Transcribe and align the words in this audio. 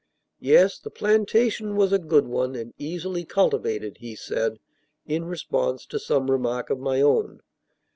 Yes, 0.39 0.79
the 0.79 0.89
plantation 0.89 1.75
was 1.75 1.93
a 1.93 1.99
good 1.99 2.25
one 2.25 2.55
and 2.55 2.73
easily 2.79 3.23
cultivated, 3.23 3.97
he 3.99 4.15
said, 4.15 4.57
in 5.05 5.25
response 5.25 5.85
to 5.85 5.99
some 5.99 6.31
remark 6.31 6.71
of 6.71 6.79
my 6.79 7.01
own. 7.01 7.43